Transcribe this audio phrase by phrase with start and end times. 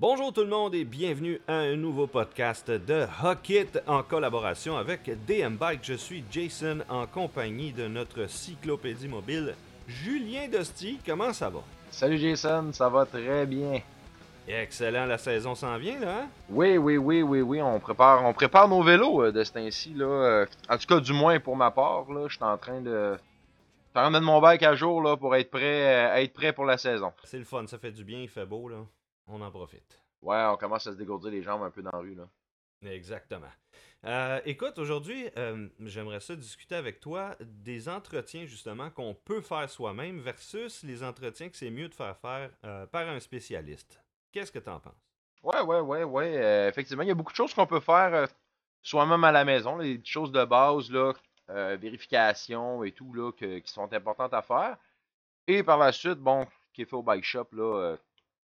[0.00, 5.02] Bonjour tout le monde et bienvenue à un nouveau podcast de Hockit en collaboration avec
[5.26, 5.80] DM Bike.
[5.82, 9.54] Je suis Jason en compagnie de notre cyclopédie mobile
[9.86, 10.98] Julien Dosti.
[11.04, 11.60] Comment ça va?
[11.90, 13.82] Salut Jason, ça va très bien.
[14.48, 16.20] Excellent, la saison s'en vient là.
[16.20, 16.28] Hein?
[16.48, 19.92] Oui, oui, oui, oui, oui, on prépare, on prépare nos vélos euh, de ce temps-ci
[19.92, 20.06] là.
[20.06, 23.18] Euh, en tout cas, du moins pour ma part là, je suis en train de
[23.92, 26.78] faire mettre mon bike à jour là pour être prêt, euh, être prêt pour la
[26.78, 27.12] saison.
[27.24, 28.78] C'est le fun, ça fait du bien, il fait beau là.
[29.32, 30.02] On en profite.
[30.22, 32.28] Ouais, on commence à se dégourdir les jambes un peu dans la rue là.
[32.82, 33.50] Exactement.
[34.06, 39.68] Euh, écoute, aujourd'hui, euh, j'aimerais ça discuter avec toi des entretiens justement qu'on peut faire
[39.68, 44.02] soi-même versus les entretiens que c'est mieux de faire faire euh, par un spécialiste.
[44.32, 44.94] Qu'est-ce que tu en penses?
[45.42, 46.68] Ouais, ouais, ouais, ouais.
[46.68, 48.28] effectivement, il y a beaucoup de choses qu'on peut faire
[48.82, 51.12] soi-même à la maison, les choses de base, là,
[51.76, 54.76] vérification et tout, là, qui sont importantes à faire.
[55.46, 57.96] Et par la suite, bon, qui est fait au bike shop, là,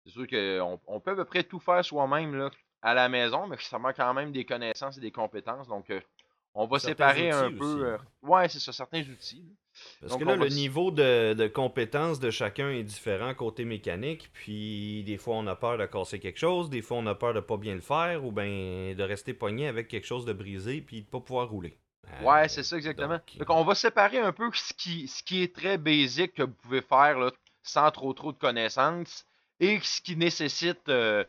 [0.04, 2.50] c'est sûr qu'on on peut à peu près tout faire soi-même, là,
[2.82, 5.68] à la maison, mais ça manque quand même des connaissances et des compétences.
[5.68, 6.00] Donc, euh,
[6.54, 7.86] on va séparer un peu.
[7.86, 9.56] Euh, ouais, c'est ça, certains outils.
[10.00, 14.28] Parce que là, le niveau de, de compétences de chacun est différent côté mécanique.
[14.34, 16.68] Puis, des fois, on a peur de casser quelque chose.
[16.68, 18.22] Des fois, on a peur de pas bien le faire.
[18.22, 20.82] Ou bien de rester pogné avec quelque chose de brisé.
[20.82, 21.78] Puis de pas pouvoir rouler.
[22.22, 23.18] ouais, c'est ça, exactement.
[23.38, 26.54] Donc, on va séparer un peu ce qui, ce qui est très basique que vous
[26.62, 27.30] pouvez faire là,
[27.62, 29.24] sans trop trop de connaissances
[29.62, 30.88] et ce qui nécessite.
[30.88, 31.24] Euh,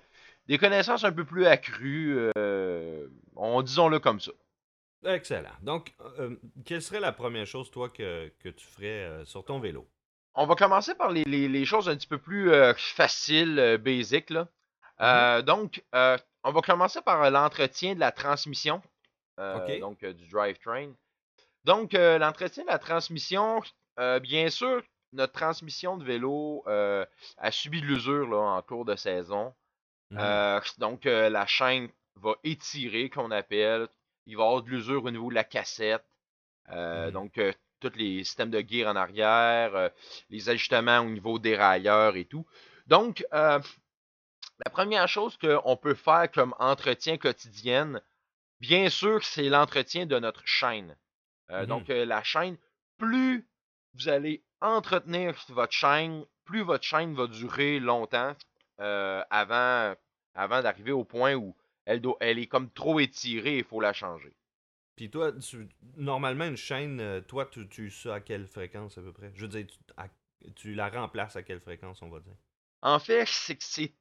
[0.48, 4.32] des connaissances un peu plus accrues, euh, on disons-le comme ça.
[5.06, 5.52] Excellent.
[5.62, 9.88] Donc, euh, quelle serait la première chose, toi, que, tu ferais euh, sur ton vélo?
[10.36, 14.32] On va commencer par les, choses un petit peu plus faciles, basiques.
[14.32, 14.48] Là.
[15.00, 15.42] Mm-hmm.
[15.44, 18.82] donc, on va commencer par l'entretien de la transmission,
[19.38, 20.92] donc du drivetrain.
[21.66, 23.62] Donc, l'entretien de la transmission,
[24.24, 24.82] bien sûr,
[25.14, 29.54] notre transmission de vélo a subi de l'usure en cours de saison.
[30.14, 30.18] Mmh.
[30.20, 33.88] Euh, donc, euh, la chaîne va étirer, qu'on appelle.
[34.26, 36.06] Il va y avoir de l'usure au niveau de la cassette.
[36.70, 37.12] Euh, mmh.
[37.12, 37.42] Donc,
[37.80, 39.90] tous les systèmes de gear en arrière,
[40.30, 42.46] les ajustements au niveau des railleurs et tout.
[42.88, 48.00] Donc, la première chose qu'on peut faire comme entretien quotidien,
[48.62, 50.96] bien sûr, c'est l'entretien de notre chaîne.
[51.50, 52.58] Mmh donc, la chaîne,
[52.98, 53.46] plus
[53.96, 58.36] vous allez entretenir votre chaîne, plus votre chaîne va durer longtemps.
[58.80, 59.96] avant
[60.36, 63.94] avant d'arriver au point où elle, elle est comme trop étirée et il faut la
[63.94, 64.34] changer.
[64.96, 65.32] Puis toi,
[65.98, 69.32] normalement, une chaîne, euh, toi, tu utilises ça à quelle fréquence à peu près?
[69.36, 69.66] Je veux dire,
[70.56, 72.36] tu, la remplaces à quelle fréquence, on va dire?
[72.82, 73.94] En fait, c'est que c'est.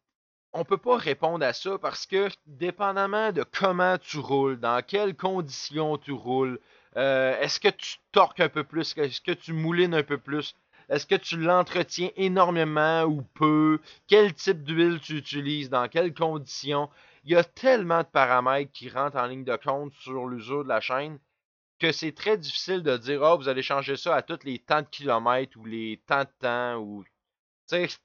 [0.52, 5.16] On peut pas répondre à ça parce que, dépendamment de comment tu roules, dans quelles
[5.16, 6.60] conditions tu roules,
[6.96, 10.54] euh, est-ce que tu torques un peu plus, est-ce que tu moulines un peu plus,
[10.88, 13.80] est-ce que tu l'entretiens énormément ou peu?
[14.08, 15.70] Quel type d'huile tu utilises?
[15.70, 16.90] Dans quelles conditions?
[17.24, 20.68] Il y a tellement de paramètres qui rentrent en ligne de compte sur l'usure de
[20.68, 21.18] la chaîne
[21.78, 24.82] que c'est très difficile de dire Ah, vous allez changer ça à tous les temps
[24.82, 27.04] de kilomètres ou les temps de temps ou.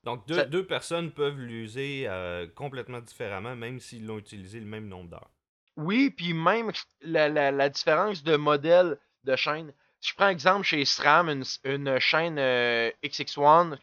[0.04, 5.10] Donc deux, personnes peuvent l'user euh, complètement différemment, même s'ils l'ont utilisé le même nombre
[5.10, 5.30] d'heures.
[5.78, 6.72] Oui, puis même
[7.02, 9.74] la, la différence de modèle de chaîne.
[10.00, 13.78] Si je prends exemple chez SRAM, une, chaîne euh, XX1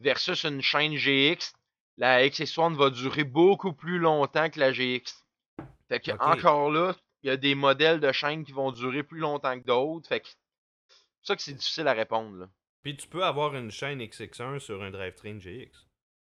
[0.00, 1.52] versus une chaîne GX,
[1.98, 5.24] la XX1 va durer beaucoup plus longtemps que la GX.
[5.88, 9.20] Fait que encore là, il y a des modèles de chaînes qui vont durer plus
[9.20, 10.08] longtemps que d'autres.
[10.08, 12.36] Fait que c'est ça que c'est difficile à répondre.
[12.38, 12.48] Là.
[12.82, 15.70] Puis tu peux avoir une chaîne XX1 sur un drivetrain GX.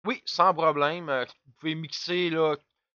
[0.05, 1.09] Oui, sans problème.
[1.09, 2.55] Euh, vous pouvez mixer là,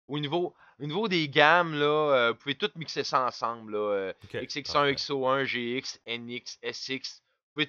[0.07, 0.53] au niveau.
[0.83, 3.71] Au niveau des gammes, là, euh, vous pouvez tout mixer ça ensemble.
[3.71, 7.23] Là, XX1, XO1, GX, NX, SX.
[7.55, 7.63] Vous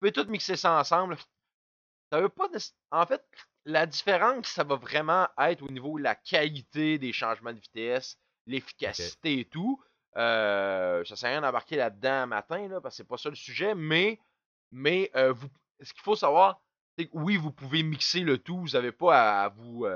[0.00, 1.16] pouvez, tout, mixer ça ensemble.
[2.10, 2.48] Ça veut pas.
[2.90, 3.24] En fait,
[3.66, 8.18] la différence, ça va vraiment être au niveau de la qualité des changements de vitesse,
[8.46, 9.80] l'efficacité et tout.
[10.16, 13.36] Euh, ça sert à rien d'embarquer là-dedans matin, là, parce que c'est pas ça le
[13.36, 14.18] sujet, mais,
[14.72, 15.48] mais euh, vous,
[15.80, 16.60] ce qu'il faut savoir,
[16.98, 19.86] c'est que oui, vous pouvez mixer le tout, vous n'avez pas à, vous,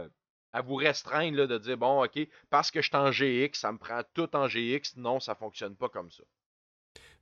[0.53, 3.72] à vous restreindre là, de dire bon, ok, parce que je suis en GX, ça
[3.72, 4.97] me prend tout en GX.
[4.97, 6.25] Non, ça fonctionne pas comme ça.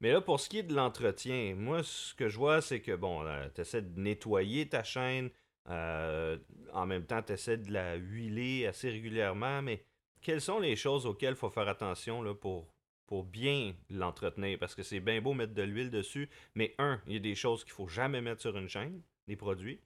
[0.01, 2.95] Mais là, pour ce qui est de l'entretien, moi, ce que je vois, c'est que
[2.95, 5.31] bon, euh, tu essaies de nettoyer ta chaîne.
[5.69, 6.39] Euh,
[6.73, 9.61] en même temps, tu essaies de la huiler assez régulièrement.
[9.63, 9.85] Mais
[10.23, 12.73] quelles sont les choses auxquelles il faut faire attention là, pour,
[13.07, 14.59] pour bien l'entretenir?
[14.59, 16.31] Parce que c'est bien beau mettre de l'huile dessus.
[16.55, 19.37] Mais un, il y a des choses qu'il faut jamais mettre sur une chaîne, des
[19.37, 19.81] produits.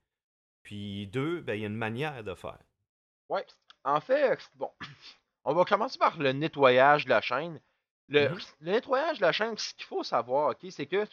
[0.62, 2.58] Puis deux, ben, il y a une manière de faire.
[3.28, 3.46] Ouais.
[3.84, 4.70] En fait, bon,
[5.44, 7.60] on va commencer par le nettoyage de la chaîne.
[8.08, 8.54] Le, mm-hmm.
[8.60, 11.06] nettoyage de la chaîne, ce qu'il faut savoir, ok, c'est que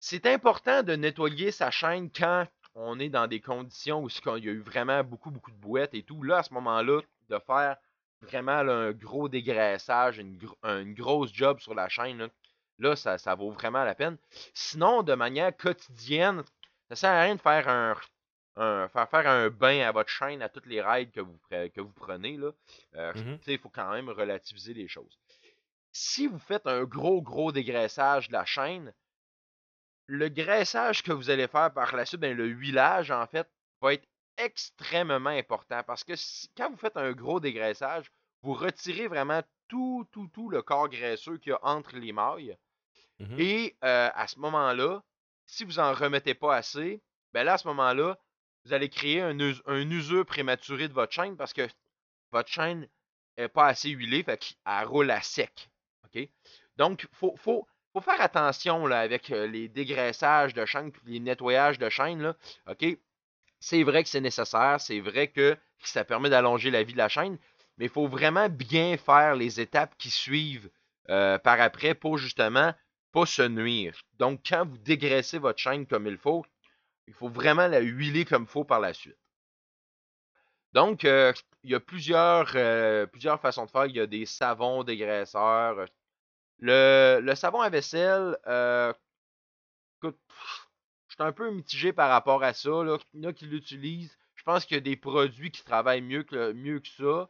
[0.00, 4.48] c'est important de nettoyer sa chaîne quand on est dans des conditions où il y
[4.48, 7.76] a eu vraiment beaucoup, beaucoup de bouettes et tout, là, à ce moment-là, de faire
[8.22, 10.38] vraiment un gros dégraissage, une,
[10.94, 12.28] grosse job sur la chaîne,
[12.78, 14.16] là, ça, ça, vaut vraiment la peine.
[14.54, 16.44] Sinon, de manière quotidienne,
[16.88, 17.96] ça sert à rien de faire un,
[18.58, 21.92] faire, faire un bain à votre chaîne à toutes les rides que vous, que vous
[21.92, 22.36] prenez.
[22.36, 22.50] Là.
[22.96, 25.18] Euh, mmh il faut quand même relativiser les choses.
[25.92, 28.92] Si vous faites un gros, gros dégraissage de la chaîne,
[30.06, 33.48] le graissage que vous allez faire par la suite, ben, le huilage, en fait,
[33.80, 36.14] va être extrêmement important parce que
[36.56, 38.10] quand vous faites un gros dégraissage,
[38.42, 42.56] vous retirez vraiment tout, tout, tout le corps graisseux qu'il y a entre les mailles.
[43.18, 45.02] Mmh Et euh, à ce moment-là,
[45.46, 47.02] si vous n'en remettez pas assez,
[47.32, 48.18] ben là, à ce moment-là,
[48.68, 49.38] vous allez créer un,
[49.90, 51.66] usure prématuré de votre chaîne parce que
[52.32, 52.86] votre chaîne
[53.38, 55.70] n'est pas assez huilée, fait qu'elle roule à sec.
[56.04, 56.28] OK?
[56.76, 57.66] Donc, il faut,
[58.02, 62.34] faire attention avec euh, les dégraissages de chaîne les nettoyages de chaîne.
[63.58, 67.08] C'est vrai que c'est nécessaire, c'est vrai que ça permet d'allonger la vie de la
[67.08, 67.38] chaîne,
[67.78, 70.70] mais il faut vraiment bien faire les étapes qui suivent
[71.08, 72.74] euh, par après pour justement
[73.12, 73.98] pas se nuire.
[74.18, 76.44] Donc, quand vous dégraissez votre chaîne comme il faut,
[77.08, 79.18] il faut vraiment la huiler comme il faut par la suite.
[80.72, 81.32] Donc, euh,
[81.64, 82.52] il y a plusieurs,
[83.08, 83.86] plusieurs façons de faire.
[83.86, 85.86] Il y a des savons dégraisseurs,
[86.60, 88.92] le, savon à vaisselle, euh,
[90.02, 90.10] je
[91.08, 92.70] suis un peu mitigé par rapport à ça.
[93.14, 94.16] Il y en a qui l'utilisent.
[94.34, 97.28] Je pense qu'il y a des produits qui travaillent mieux que, mieux que ça.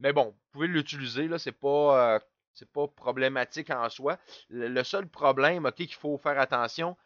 [0.00, 4.18] Mais bon, vous pouvez l'utiliser, là, c'est pas, euh, problématique en soi.
[4.48, 6.96] Le, seul problème, qu'il faut faire attention,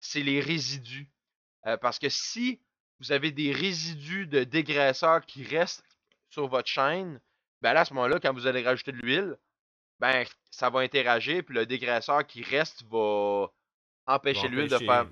[0.00, 1.10] c'est les résidus.
[1.66, 2.60] Euh, parce que si
[3.00, 5.84] vous avez des résidus de dégraisseur qui restent
[6.28, 7.20] sur votre chaîne,
[7.60, 9.36] ben là, à ce moment-là, quand vous allez rajouter de l'huile,
[9.98, 13.48] ben, ça va interagir, puis le dégraisseur qui reste va
[14.06, 15.06] empêcher l'huile de faire,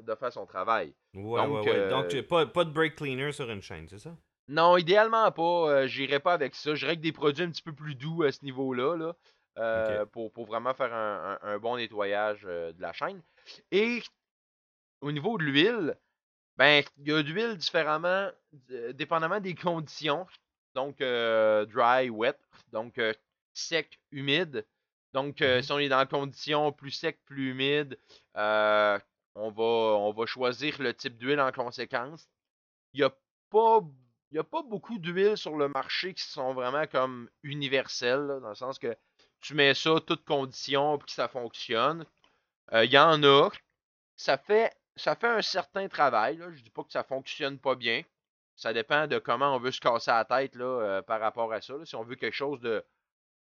[0.00, 0.94] de faire son travail.
[1.14, 4.16] Ouais, Donc, ouais, Donc, euh, pas, pas de brake cleaner sur une chaîne, c'est ça?
[4.48, 5.42] Non, idéalement pas.
[5.42, 6.74] Euh, J'irai pas avec ça.
[6.74, 9.14] J'irai avec des produits un petit peu plus doux à ce niveau-là, là,
[9.58, 13.20] euh, pour, pour, vraiment faire un, un, bon nettoyage de la chaîne.
[13.70, 14.02] Et
[15.02, 15.98] au niveau de l'huile,
[16.56, 18.30] ben, il y a de l'huile différemment,
[18.94, 20.26] dépendamment des conditions.
[20.74, 22.38] Donc, dry, wet.
[22.72, 22.98] Donc,
[23.54, 24.66] sec, humide.
[25.12, 27.98] Donc, euh, mmh si on est dans la condition plus sec, plus humide,
[28.36, 28.98] euh,
[29.34, 32.28] on, va, on va choisir le type d'huile en conséquence.
[32.94, 33.10] Il n'y a,
[33.50, 33.80] pas,
[34.36, 38.78] a pas beaucoup d'huiles sur le marché qui sont vraiment comme universelles, dans le sens
[38.78, 38.96] que
[39.40, 42.06] tu mets ça toutes conditions pour que ça fonctionne.
[42.72, 43.50] Euh, il y en a.
[44.16, 46.36] Ça fait, ça fait un certain travail.
[46.36, 46.50] Là.
[46.52, 48.02] Je dis pas que ça fonctionne pas bien.
[48.56, 51.74] Ça dépend de comment on veut se casser la tête là, par rapport à ça.
[51.84, 52.84] Si on veut quelque chose de,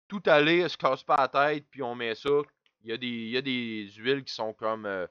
[0.08, 2.42] tout aller, se casse pas la tête, puis on met ça.
[2.84, 5.08] Il y a des, y a des huiles qui sont comme euh,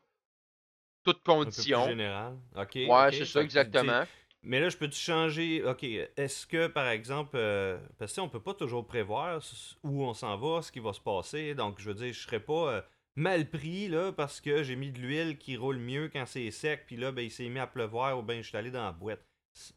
[1.03, 1.89] toutes conditions.
[1.89, 2.37] général.
[2.57, 2.75] OK.
[2.75, 4.05] Ouais, c'est ça, exactement.
[4.43, 5.65] Mais là, je peux-tu changer.
[5.65, 5.83] OK.
[5.83, 9.41] Est-ce que, par exemple, euh, parce que on peut pas toujours prévoir
[9.83, 11.55] où on s'en va, ce qui va se passer.
[11.55, 12.83] Donc, je veux dire, je serais pas euh,
[13.17, 16.85] mal pris là parce que j'ai mis de l'huile qui roule mieux quand c'est sec,
[16.87, 18.93] puis là, ben, il s'est mis à pleuvoir ou ben, je suis allé dans la
[18.93, 19.25] boîte.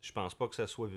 [0.02, 0.90] Je pense pas que ça soit.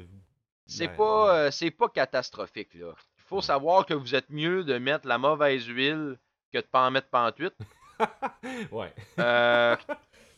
[0.67, 2.95] C'est ben, pas, c'est pas catastrophique, là
[3.31, 6.19] faut savoir que vous êtes mieux de mettre la mauvaise huile
[6.53, 7.55] que de pas en mettre pantuite.
[8.73, 8.93] ouais.
[9.21, 9.77] Euh,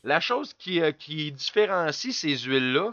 [0.05, 2.91] la chose qui, euh, qui différencie ces huiles-là,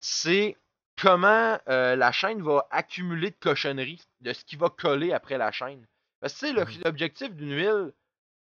[0.00, 0.56] c'est
[0.96, 5.52] comment euh, la chaîne va accumuler de cochonneries, de ce qui va coller après la
[5.52, 5.86] chaîne.
[6.20, 6.82] Parce que, mhm.
[6.82, 7.92] l'objectif d'une huile,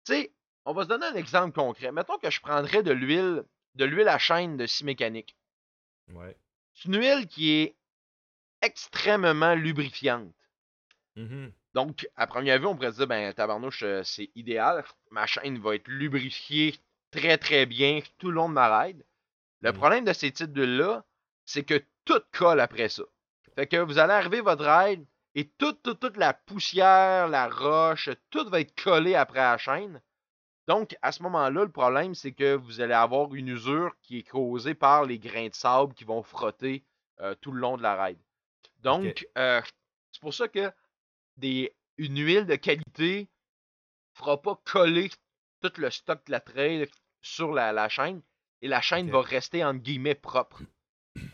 [0.04, 0.32] tu sais,
[0.64, 1.92] on va se donner un exemple concret.
[1.92, 3.44] Mettons que je prendrais de l'huile,
[3.74, 5.36] de l'huile à chaîne de scie mécanique.
[6.12, 6.36] Ouais.
[6.74, 7.76] C'est une huile qui est
[8.62, 10.34] extrêmement lubrifiante.
[11.16, 14.84] Mmh Donc, à première vue, on pourrait se dire, ben, tabarnouche, euh, c'est idéal.
[15.10, 16.74] Ma chaîne va être lubrifiée
[17.10, 19.04] très, très bien tout le long de ma ride.
[19.60, 19.76] Le mmh.
[19.76, 21.04] problème de ces types d'huile-là,
[21.44, 23.04] c'est que tout colle après ça.
[23.54, 28.10] Fait que vous allez arriver votre ride et toute, toute, toute la poussière, la roche,
[28.30, 30.00] tout va être collé après la chaîne.
[30.66, 34.22] Donc, à ce moment-là, le problème, c'est que vous allez avoir une usure qui est
[34.22, 36.84] causée par les grains de sable qui vont frotter
[37.20, 38.18] euh, tout le long de la ride.
[38.82, 39.60] Donc, euh,
[40.12, 40.72] c'est pour ça que
[41.36, 43.28] des, une huile de qualité
[44.14, 45.10] fera pas coller
[45.60, 46.88] tout le stock de la trail
[47.22, 48.22] sur la, chaîne
[48.62, 50.62] et la chaîne va rester entre guillemets propre.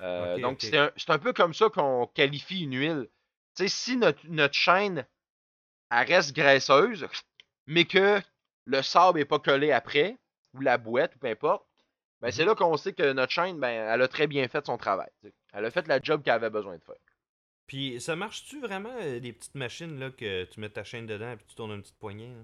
[0.01, 3.09] Euh, donc c'est un, peu comme ça qu'on qualifie une huile.
[3.55, 5.07] Sais si notre, notre chaîne
[5.91, 7.07] elle reste graisseuse,
[7.67, 8.21] mais que
[8.65, 10.17] le sable n'est pas collé après,
[10.55, 11.67] ou la boîte, ou peu importe,
[12.21, 12.47] ben c'est mm-hmm.
[12.47, 15.11] là qu'on sait que notre chaîne, ben, elle a très bien fait son travail.
[15.53, 16.95] Elle a fait la job qu'elle avait besoin de faire.
[17.67, 21.33] Puis ça marche-tu vraiment, euh, des petites machines là, que tu mets ta chaîne dedans
[21.33, 22.35] et tu tournes une petite poignée?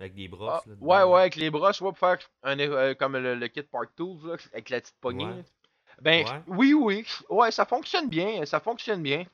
[0.00, 0.62] Avec des brosses.
[0.66, 3.90] Ah, ouais, ouais, avec les brosses, ouais, pour faire un, euh, comme le, kit Park
[3.96, 5.44] Tools, avec la petite poignée.
[6.00, 7.04] Ben, oui, oui.
[7.28, 8.44] Ouais, ça fonctionne bien.
[8.44, 9.24] Ça fonctionne bien.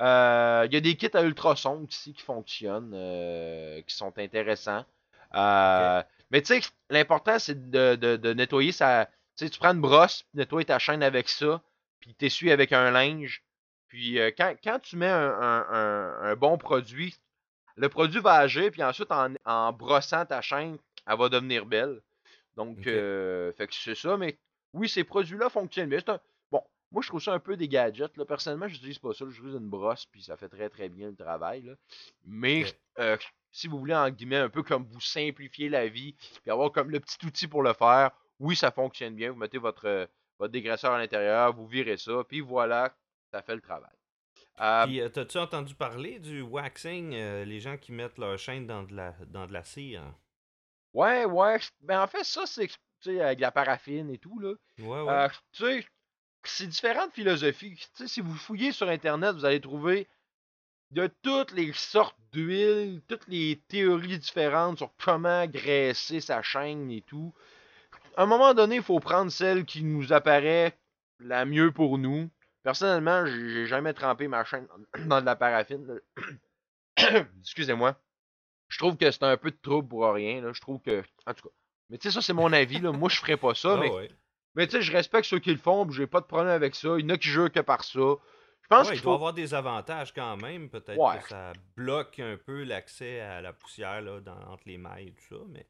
[0.00, 4.84] Euh, il y a des kits à ultrasons aussi qui fonctionnent, euh, qui sont intéressants.
[5.32, 9.06] Mais tu sais, l'important, c'est de, de, nettoyer ça.
[9.36, 11.62] Tu sais, tu prends une brosse, tu nettoies ta chaîne avec ça,
[12.00, 13.42] puis t'essuies avec un linge.
[13.88, 17.14] Puis quand, quand, tu mets un, un, un, bon produit,
[17.78, 22.00] le produit va agir, puis ensuite, en, brossant ta chaîne, elle va devenir belle.
[22.56, 24.16] Donc, euh, fait que c'est ça.
[24.16, 24.36] Mais
[24.72, 26.00] oui, ces produits-là fonctionnent bien.
[26.04, 26.18] Bon,
[26.90, 28.16] moi, je trouve ça un peu des gadgets.
[28.16, 28.24] Là.
[28.24, 29.24] Personnellement, je n'utilise pas ça.
[29.26, 31.74] Je J'utilise une brosse, puis ça fait très, très bien le travail.
[32.24, 32.64] Mais
[32.98, 33.16] euh,
[33.52, 36.90] si vous voulez, en guillemets, un peu comme vous simplifier la vie, puis avoir comme
[36.90, 39.30] le petit outil pour le faire, oui, ça fonctionne bien.
[39.30, 42.94] Vous mettez votre, votre dégraisseur à l'intérieur, vous virez ça, puis voilà,
[43.32, 43.92] ça fait le travail.
[44.60, 48.66] Euh, Puis, euh, t'as-tu entendu parler du waxing, euh, les gens qui mettent leur chaîne
[48.66, 50.02] dans de la, dans de la cire?
[50.92, 51.58] Ouais, ouais.
[51.80, 54.54] Ben, en fait, ça, c'est avec la paraffine et tout, là.
[54.80, 55.28] Ouais, ouais.
[55.52, 55.86] tu sais,
[56.44, 57.88] c'est différentes philosophies.
[58.06, 60.08] Si vous fouillez sur Internet, vous allez trouver
[60.90, 67.02] de toutes les sortes d'huiles, toutes les théories différentes sur comment graisser sa chaîne et
[67.02, 67.34] tout.
[68.16, 70.76] À un moment donné, il faut prendre celle qui nous apparaît
[71.20, 72.30] la mieux pour nous.
[72.62, 74.66] Personnellement, j'ai jamais trempé ma chaîne
[75.06, 76.00] dans de la paraffine.
[77.40, 77.96] Excusez-moi.
[78.68, 80.52] Je trouve que c'est un peu de trouble pour rien.
[80.52, 81.02] Je trouve que.
[81.26, 81.54] En tout cas.
[81.90, 82.80] Mais tu sais, ça, c'est mon avis.
[82.80, 82.92] Là.
[82.92, 83.74] Moi, je ferais pas ça.
[83.74, 84.10] Ah mais
[84.54, 85.88] mais tu sais, je respecte ceux qui le font.
[85.90, 86.96] J'ai pas de problème avec ça.
[86.98, 88.00] Il y en a qui jouent que par ça.
[88.70, 89.04] Je pense qu'il faut...
[89.04, 90.68] doit avoir des avantages quand même.
[90.68, 95.08] Peut-être que ça bloque un peu l'accès à la poussière là, dans, entre les mailles
[95.08, 95.42] et tout ça.
[95.48, 95.66] Mais.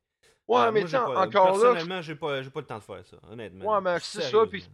[0.49, 1.73] Ouais, euh, mais tu encore là.
[1.73, 3.73] Personnellement, j'ai pas, pas le temps de faire ça, honnêtement.
[3.73, 4.47] Ouais, mais c'est ça.
[4.47, 4.65] Puis,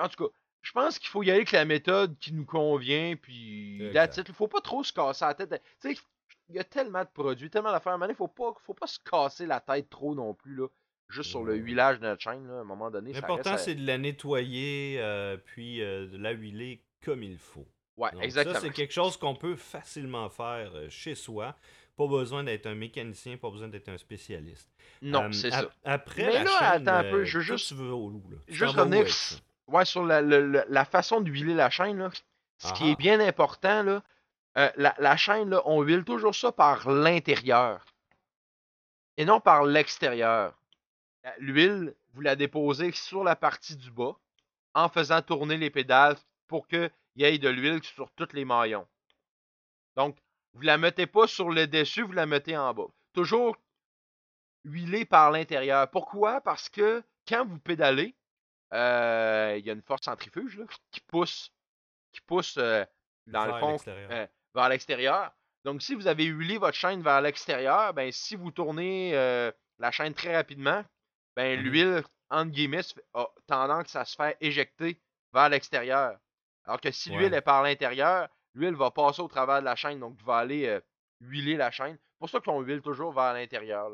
[0.00, 0.30] en tout cas,
[0.62, 4.32] je pense qu'il faut y aller avec la méthode qui nous convient, puis il ne
[4.32, 5.62] faut pas trop se casser la tête.
[5.80, 6.00] Tu sais,
[6.48, 7.98] il y a tellement de produits, tellement d'affaires.
[8.08, 10.66] Il faut pas, faut pas se casser la tête trop non plus, là.
[11.08, 13.12] Juste sur le huilage de notre chaîne, à un moment donné.
[13.12, 17.66] L'important, c'est de la nettoyer, euh, puis euh, de la huiler comme il faut.
[17.96, 18.54] Ouais, exactement.
[18.54, 21.54] Ça, c'est quelque chose qu'on peut facilement faire euh, chez soi.
[21.96, 24.70] Pas besoin d'être un mécanicien, pas besoin d'être un spécialiste.
[25.00, 25.70] Non, c'est ça.
[25.84, 27.72] Après Mais là, attends un peu, je veux juste.
[28.48, 29.06] Juste revenir
[29.68, 32.10] ouais, sur la, la, façon d'huiler la chaîne, là,
[32.58, 34.02] ce qui est bien important, là,
[34.76, 37.86] la, la, chaîne, là, on huile toujours ça par l'intérieur
[39.16, 40.54] et non par l'extérieur.
[41.26, 44.16] Euh, l'huile, vous la déposez sur la partie du bas
[44.74, 46.16] en faisant tourner les pédales
[46.46, 48.86] pour qu'il y ait de l'huile sur tous les maillons.
[49.96, 50.16] Donc,
[50.52, 52.86] vous ne la mettez pas sur le dessus, vous la mettez en bas.
[53.12, 53.56] Toujours
[54.64, 55.90] huiler par l'intérieur.
[55.90, 56.40] Pourquoi?
[56.40, 58.14] Parce que quand vous pédalez,
[58.72, 61.52] euh, il y a une force centrifuge qui pousse,
[62.12, 62.84] qui pousse euh,
[63.26, 65.32] dans le fond euh, vers l'extérieur.
[65.64, 69.12] Donc, si vous avez huilé votre chaîne vers l'extérieur, ben, si vous tournez
[69.78, 70.84] la chaîne très rapidement,
[71.36, 72.80] ben, mmh l'huile, entre guillemets,
[73.14, 75.00] a tendance à se faire éjecter
[75.32, 76.18] vers l'extérieur.
[76.64, 80.00] Alors que si l'huile est par l'intérieur, l'huile va passer au travers de la chaîne,
[80.00, 80.80] donc va aller
[81.20, 81.96] huiler la chaîne.
[81.96, 83.90] C'est pour ça qu'on huile toujours vers l'intérieur.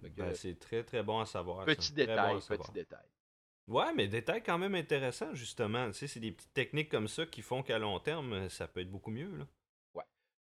[0.00, 1.64] Ben, c'est très très bon à savoir.
[1.64, 3.06] Petit détail, petit détail.
[3.68, 5.86] Ouais, mais détail quand même intéressant, justement.
[5.88, 8.80] Tu sais, c'est des petites techniques comme ça qui font qu'à long terme, ça peut
[8.80, 9.30] être beaucoup mieux.
[9.36, 9.46] Là.
[9.94, 10.04] Ouais.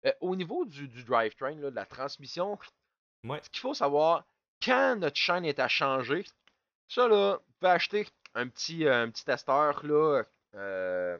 [0.06, 2.58] Euh, au niveau du, du drivetrain, de la transmission,
[3.24, 3.40] ouais.
[3.44, 4.26] ce qu'il faut savoir,
[4.62, 6.24] quand notre chaîne est à changer,
[6.88, 10.22] ça, là, vous pouvez acheter un petit, euh, un petit testeur, là.
[10.54, 11.18] Euh,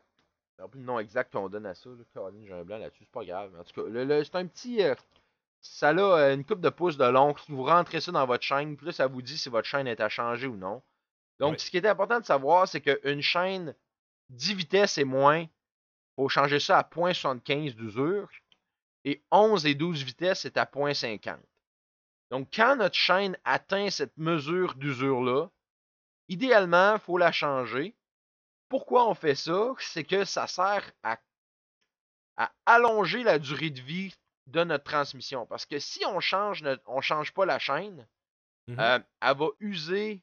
[0.68, 1.90] plus le nom exact qu'on donne à ça.
[1.90, 2.30] Là.
[2.44, 3.52] J'ai un blanc là-dessus, c'est pas grave.
[3.58, 4.82] En tout cas, c'est un petit.
[4.82, 4.94] Euh,
[5.61, 7.34] ça a euh, une coupe de pouce de long.
[7.49, 10.00] Vous rentrez ça dans votre chaîne, puis là, ça vous dit si votre chaîne est
[10.00, 10.82] à changer ou non.
[11.38, 13.75] Donc, ce qui est important de savoir, c'est qu'une chaîne
[14.30, 15.49] 10 vitesses et moins, il
[16.16, 18.28] faut changer ça à 0.75 d'usure.
[19.04, 21.37] Et 11 et 12 vitesses, c'est à 0.50.
[22.32, 25.50] Donc, quand notre chaîne atteint cette mesure d'usure-là,
[26.28, 27.94] idéalement, il faut la changer.
[28.70, 29.74] Pourquoi on fait ça?
[29.78, 31.20] C'est que ça sert à,
[32.64, 34.14] allonger la durée de vie
[34.46, 35.44] de notre transmission.
[35.44, 38.08] Parce que si on change on change pas la chaîne,
[38.66, 40.22] mmh euh, elle va user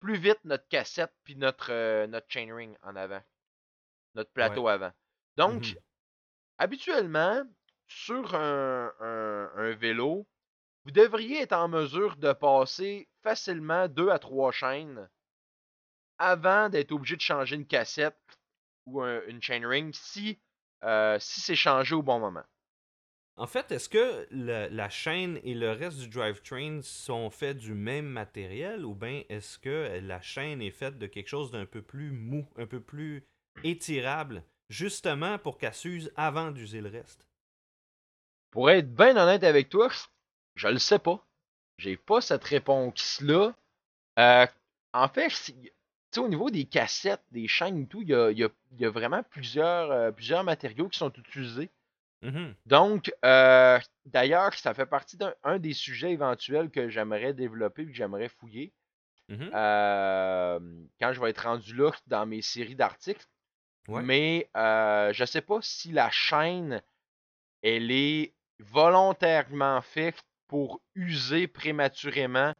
[0.00, 3.22] plus vite notre cassette puis notre, euh, notre chainring en avant.
[4.14, 4.92] Notre plateau avant.
[5.38, 5.76] Donc, mmh
[6.58, 7.42] habituellement,
[7.88, 10.26] sur un, un, vélo,
[10.84, 15.08] vous devriez être en mesure de passer facilement deux à trois chaînes
[16.18, 18.38] avant d'être obligé de changer une cassette
[18.86, 20.40] ou une chainring si,
[20.84, 22.44] euh, si c'est changé au bon moment.
[23.36, 28.06] En fait, est-ce que la chaîne et le reste du drivetrain sont faits du même
[28.06, 32.10] matériel ou bien est-ce que la chaîne est faite de quelque chose d'un peu plus
[32.10, 33.24] mou, un peu plus
[33.64, 37.26] étirable, justement pour qu'elle s'use avant d'user le reste?
[38.50, 39.88] Pour être bien honnête avec toi,
[40.54, 41.24] je le sais pas.
[41.78, 43.54] j'ai pas cette réponse-là.
[44.18, 44.46] Euh,
[44.92, 45.54] en fait,
[46.16, 50.44] au niveau des cassettes, des chaînes et tout, il y a, vraiment plusieurs, euh, plusieurs
[50.44, 51.70] matériaux qui sont utilisés.
[52.22, 52.54] Mm-hmm.
[52.66, 57.94] Donc, euh, d'ailleurs, ça fait partie d'un des sujets éventuels que j'aimerais développer et que
[57.94, 58.72] j'aimerais fouiller.
[59.30, 60.88] Mm-hmm.
[61.00, 63.26] quand je vais être rendu là dans mes séries d'articles.
[63.88, 66.82] Mais euh, je sais pas si la chaîne,
[67.62, 72.52] elle est volontairement faite pour user prématurément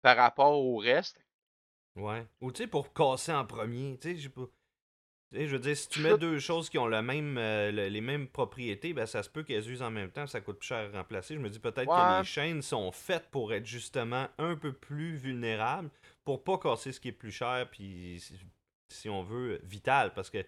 [0.00, 1.20] par rapport au reste.
[1.94, 2.26] Ouais.
[2.40, 3.98] Ou tu sais, pour casser en premier.
[4.00, 4.30] Tu sais,
[5.30, 8.28] je veux dire, si tu mets deux choses qui ont le même, euh, les mêmes
[8.28, 10.96] propriétés, ben ça se peut qu'elles usent en même temps, ça coûte plus cher à
[10.96, 11.34] remplacer.
[11.34, 15.16] Je me dis peut-être que les chaînes sont faites pour être justement un peu plus
[15.16, 15.90] vulnérables,
[16.24, 18.24] pour pas casser ce qui est plus cher, puis
[18.88, 20.14] si on veut, vital.
[20.14, 20.42] Parce que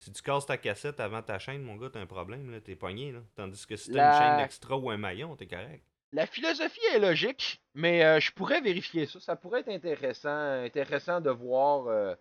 [0.00, 2.76] si tu casses ta cassette avant ta chaîne, mon gars, t'as un problème, là, t'es
[2.76, 3.10] pogné.
[3.10, 3.20] Là.
[3.36, 5.82] Tandis que si t'as une chaîne extra ou un maillon, t'es correct.
[6.12, 9.20] La philosophie est logique, mais euh, je pourrais vérifier ça.
[9.20, 12.14] Ça pourrait être intéressant, de voir euh,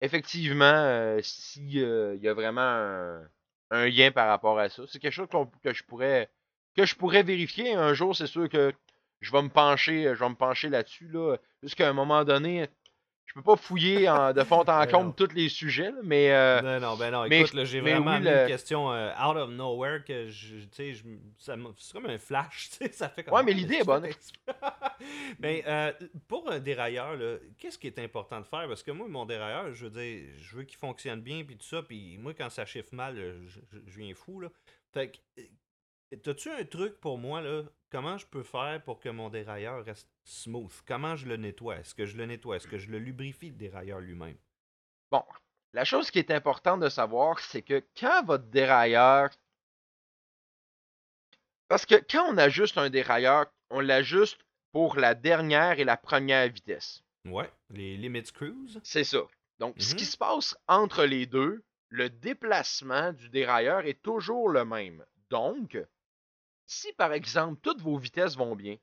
[0.00, 3.20] effectivement euh, s'il y a vraiment
[3.70, 4.82] un, lien par rapport à ça.
[4.88, 5.28] C'est quelque chose
[5.62, 6.28] que je pourrais
[6.76, 7.74] que je pourrais vérifier.
[7.74, 8.72] Un jour, c'est sûr que
[9.20, 11.08] je vais me pencher, je vais me pencher là-dessus.
[11.08, 12.68] Là, Jusqu'à un moment donné,
[13.26, 16.32] je peux pas fouiller de fond en ben comble tous les sujets, mais.
[16.32, 20.28] Euh, ben non, ben non, écoute, j'ai vraiment une question euh, out of nowhere que
[20.28, 20.94] je, tu sais,
[21.38, 23.34] c'est comme un flash, tu sais, ça fait comme.
[23.34, 24.06] Ouais, mais l'idée est bonne.
[25.38, 25.92] ben, euh,
[26.28, 27.18] pour un dérailleur,
[27.58, 28.66] qu'est-ce qui est important de faire?
[28.68, 31.66] Parce que moi, mon dérailleur, je veux dire, je veux qu'il fonctionne bien, puis tout
[31.66, 34.48] ça, puis moi, quand ça chiffre mal, je, je viens fou, là.
[34.92, 35.42] Fait que,
[36.22, 37.64] T'as-tu un truc pour moi, là?
[37.90, 40.72] Comment je peux faire pour que mon dérailleur reste smooth?
[40.86, 41.76] Comment je le nettoie?
[41.76, 42.56] Est-ce que je le nettoie?
[42.56, 44.36] Est-ce que je le lubrifie, le dérailleur lui-même?
[45.10, 45.24] Bon,
[45.72, 49.30] la chose qui est importante de savoir, c'est que quand votre dérailleur.
[51.68, 54.38] Parce que quand on ajuste un dérailleur, on l'ajuste
[54.72, 57.02] pour la dernière et la première vitesse.
[57.24, 58.80] Ouais, les limits cruise.
[58.84, 59.22] C'est ça.
[59.58, 60.10] Donc, ce qui mm-hmm.
[60.10, 65.04] se passe entre les deux, le déplacement du dérailleur est toujours le même.
[65.30, 65.78] Donc,
[66.66, 68.76] si par exemple toutes vos vitesses vont bien,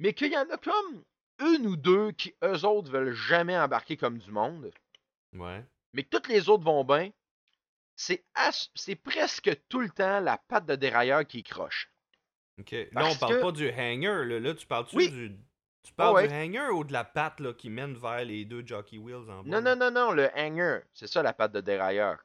[0.00, 1.04] mais qu'il y en a comme
[1.40, 4.70] une ou deux qui, eux autres, veulent jamais embarquer comme du monde,
[5.34, 5.64] ouais.
[5.92, 7.10] mais que toutes les autres vont bien,
[7.96, 8.24] c'est,
[8.74, 11.92] c'est presque tout le temps la patte de dérailleur qui croche.
[12.58, 12.72] OK.
[12.92, 14.40] Là, on parle pas du hanger.
[14.40, 15.36] Là, tu parles-tu du.
[15.82, 18.98] Tu parles du hanger ou de la patte là, qui mène vers les deux jockey
[18.98, 19.44] wheels en bas?
[19.44, 20.80] Non, non, non, non, le hanger.
[20.92, 22.18] C'est ça la patte de dérailleur.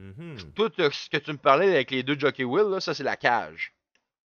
[0.00, 0.52] Mm-hmm.
[0.54, 3.16] Tout ce que tu me parlais avec les deux jockey wheels, là, ça c'est la
[3.16, 3.74] cage.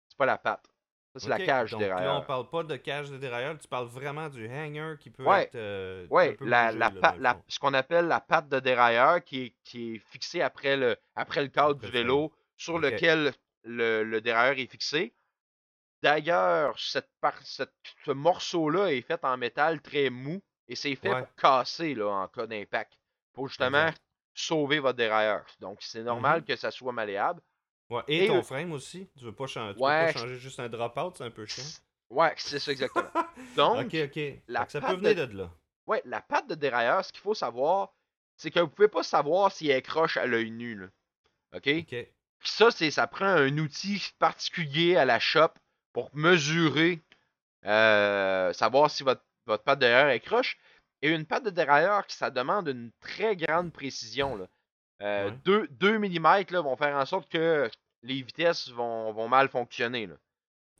[0.09, 0.72] C'est pas la patte.
[1.15, 1.99] C'est la cage donc, derrière.
[1.99, 5.25] Là, on parle pas de cage de derrière, tu parles vraiment du hanger qui peut
[5.27, 5.55] être.
[5.55, 6.91] Euh, ouais, la, la,
[7.47, 11.43] ce qu'on appelle la patte de dérailleur qui est, qui est fixée après le, après
[11.43, 15.13] le cadre du vélo sur lequel le, le, dérailleur est fixé.
[16.01, 17.09] D'ailleurs, cette,
[17.43, 17.73] cette,
[18.05, 22.27] ce morceau-là est fait en métal très mou et c'est fait pour casser là, en
[22.27, 22.93] cas d'impact.
[23.33, 23.89] Pour justement
[24.35, 25.45] sauver votre dérailleur.
[25.59, 26.45] Donc, c'est normal mm-hmm.
[26.45, 27.41] que ça soit malléable.
[27.89, 29.07] Ouais, et, ton frame aussi.
[29.17, 31.63] Tu veux pas, changer, pas changer juste un drop-out, c'est un peu chiant.
[32.09, 33.09] Ouais, c'est ça exactement.
[33.55, 34.19] Donc, ok, ok.
[34.47, 35.37] La ça peut venir de...
[35.37, 35.51] là.
[35.87, 37.93] Ouais, la patte de dérailleur, ce qu'il faut savoir,
[38.37, 40.75] c'est que vous pouvez pas savoir si elle croche à l'œil nu.
[40.75, 40.87] Là.
[41.55, 41.67] OK?
[41.67, 42.07] Ok.
[42.43, 45.49] ça, c'est ça prend un outil particulier à la shop
[45.91, 47.01] pour mesurer,
[47.65, 50.57] euh, savoir si votre, votre patte de dérailleur est croche.
[51.01, 54.37] Et une patte de dérailleur, ça demande une très grande précision.
[54.37, 54.47] Là.
[55.03, 57.69] 2, euh, mm là, vont faire en sorte que
[58.03, 60.07] les vitesses vont, vont mal fonctionner.
[60.07, 60.15] Là.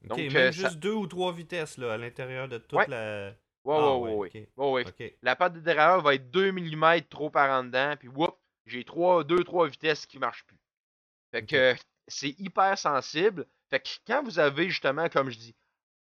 [0.04, 3.34] Donc, même euh, juste deux ou trois vitesses là, à l'intérieur de toute la.
[3.66, 7.64] Ouais, ah, ouais, ouais, La patte de dérailleur va être 2 mm trop par en
[7.64, 10.60] dedans, puis whoop, j'ai 2-3 vitesses qui marchent plus.
[11.32, 11.74] Fait que
[12.10, 13.46] c'est hyper sensible.
[13.70, 15.56] Fait que quand vous avez justement, comme je dis,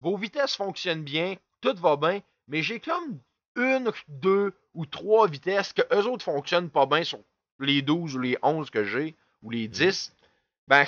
[0.00, 3.20] vos vitesses fonctionnent bien, tout va bien, mais j'ai comme
[3.56, 7.18] une, deux ou trois vitesses que eux autres fonctionnent pas bien sur
[7.64, 10.26] les 12 ou les 11 que j'ai, ou les 10, mm.
[10.68, 10.84] ben,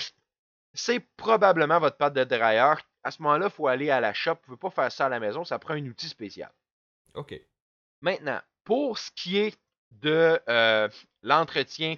[0.73, 2.81] c'est probablement votre patte de dérailleur.
[3.03, 4.37] À ce moment-là, il faut aller à la shop.
[4.47, 6.51] Vous ne pouvez pas faire ça à la maison, ça prend un outil spécial.
[7.15, 7.35] OK.
[8.01, 9.59] Maintenant, pour ce qui est
[9.93, 10.89] de euh,
[11.23, 11.97] l'entretien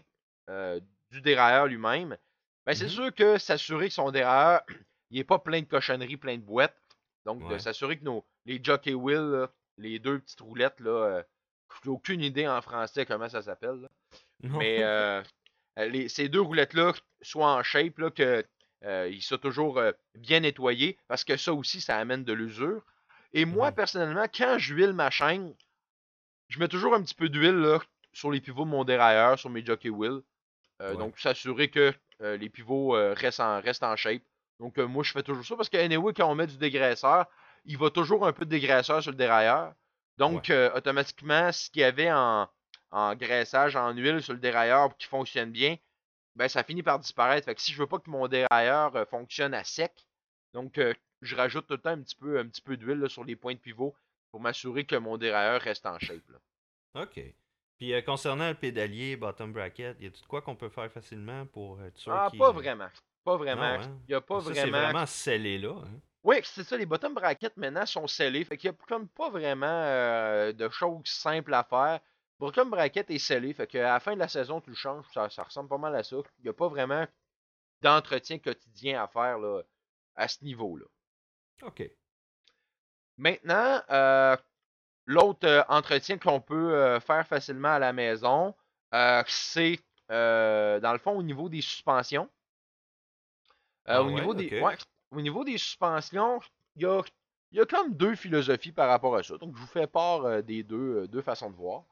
[0.51, 2.17] euh, du dérailleur lui-même,
[2.67, 2.89] ben, c'est mm-hmm.
[2.89, 4.63] sûr que s'assurer que son dérailleur
[5.11, 6.77] il n'est pas plein de cochonneries, plein de boîtes.
[7.25, 11.23] Donc, de s'assurer que nos, les jockey wheels, les deux petites roulettes, là, euh,
[11.83, 13.89] j'ai aucune idée en français comment ça s'appelle.
[14.43, 15.23] Mais euh,
[15.79, 18.45] euh, ces deux roulettes-là soient en shape, là, que
[18.85, 19.81] euh, ils soient toujours
[20.15, 22.83] bien nettoyés, parce que ça aussi, ça amène de l'usure.
[23.33, 25.55] Et moi, personnellement, quand j'huile ma chaîne,
[26.49, 27.79] je mets toujours un petit peu d'huile
[28.13, 30.23] sur les pivots de mon dérailleur, sur mes jockey wheels.
[30.81, 34.23] Donc, s'assurer que les pivots restent, en, restent en shape.
[34.61, 37.27] Donc, moi, je fais toujours ça parce que, anyway, quand on met du dégraisseur,
[37.67, 39.75] il va toujours un peu de dégraisseur sur le dérailleur.
[40.19, 42.49] Donc, euh, automatiquement, ce qu'il y avait en,
[42.91, 45.77] en graissage, en huile sur le dérailleur qui fonctionne bien,
[46.35, 47.47] ben ça finit par disparaître.
[47.47, 49.93] Fait que si je veux pas que mon dérailleur euh, fonctionne à sec,
[50.53, 53.25] donc euh, je rajoute tout le temps un petit peu, un petit peu d'huile sur
[53.25, 53.95] les points de pivot
[54.31, 56.23] pour m'assurer que mon dérailleur reste en shape.
[56.95, 57.21] OK.
[57.79, 61.83] Puis concernant le pédalier, bottom bracket, y a tout quoi qu'on peut faire facilement pour
[61.83, 62.89] être sûr Ah, pas vraiment.
[63.23, 63.63] Pas vraiment.
[63.63, 63.99] Hein?
[64.09, 64.63] Il y a pas ça, vraiment.
[64.65, 65.75] C'est vraiment scellé là.
[65.85, 66.01] Hein?
[66.23, 68.45] Oui, c'est ça, les bottom brackets maintenant sont scellés.
[68.45, 72.01] Fait qu'il n'y a comme pas vraiment euh, de choses simples à faire.
[72.39, 73.53] Bottom bracket est scellé.
[73.55, 75.07] Fait qu'à la fin de la saison, tu le changes.
[75.13, 76.17] Ça, ça ressemble pas mal à ça.
[76.39, 77.07] Il n'y a pas vraiment
[77.81, 79.63] d'entretien quotidien à faire là,
[80.15, 80.87] à ce niveau-là.
[81.63, 81.91] OK.
[83.17, 84.37] Maintenant, euh,
[85.07, 88.55] l'autre euh, entretien qu'on peut faire facilement à la maison,
[89.27, 92.29] c'est dans le fond au niveau des suspensions.
[93.87, 94.77] Ah au, niveau des, ouais,
[95.13, 96.41] au niveau des suspensions,
[96.75, 97.03] il y a,
[97.53, 99.39] y a comme deux philosophies par rapport à ça.
[99.39, 101.85] Donc, je vous fais part euh, des deux, euh, deux façons de voir.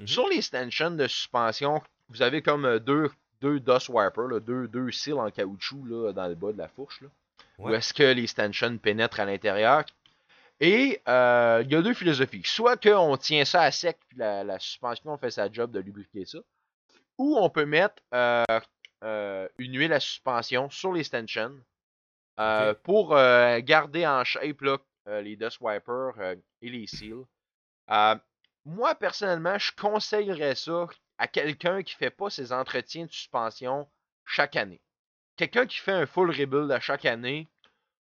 [0.00, 0.06] Mhm.
[0.06, 3.10] Sur les stanchions de suspension, vous avez comme euh, deux,
[3.40, 7.00] deux dust wipers, deux, deux cils en caoutchouc là, dans le bas de la fourche.
[7.02, 7.08] Là,
[7.58, 9.84] Où est-ce que les stanchions pénètrent à l'intérieur.
[10.60, 12.42] Et euh, il y a deux philosophies.
[12.44, 16.24] Soit qu'on tient ça à sec, puis la, la suspension fait sa job de lubrifier
[16.24, 16.38] ça.
[17.18, 18.44] Ou on peut mettre euh,
[19.02, 21.54] euh, une huile à suspension sur les stanchions
[22.82, 24.78] pour garder en shape là,
[25.20, 27.24] les dust wipers et les seals.
[28.66, 30.86] Moi, personnellement, je conseillerais ça
[31.18, 33.90] à quelqu'un qui fait pas ses entretiens de suspension
[34.24, 34.82] chaque année.
[35.36, 37.48] Quelqu'un qui fait un full rebuild à chaque année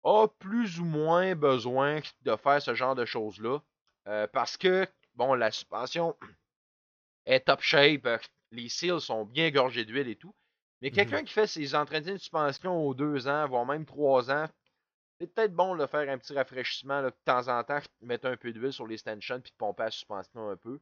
[0.05, 3.61] a plus ou moins besoin de faire ce genre de choses-là.
[4.09, 6.17] euh, parce que, bon, la suspension
[7.27, 8.19] est top shape, euh,
[8.51, 10.35] les seals sont bien gorgés d'huile et tout.
[10.83, 10.97] Mais Mhm.
[10.97, 14.49] quelqu'un qui fait ses entretiens de suspension aux deux ans, voire même trois ans,
[15.21, 18.37] c'est peut-être bon de faire un petit rafraîchissement là, de temps en temps, mettre un
[18.37, 20.81] peu d'huile sur les stanchions puis de pomper la suspension un peu.